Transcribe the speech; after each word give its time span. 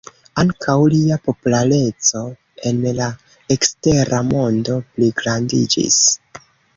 Ankaŭ 0.43 0.75
lia 0.93 1.17
populareco 1.27 2.21
en 2.69 2.79
la 3.01 3.09
ekstera 3.57 4.23
mondo 4.31 4.79
pligrandiĝis. 4.97 6.01